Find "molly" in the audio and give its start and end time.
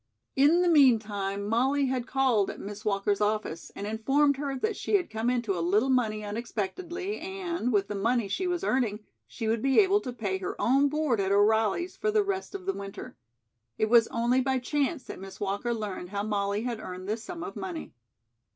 1.45-1.85, 16.23-16.63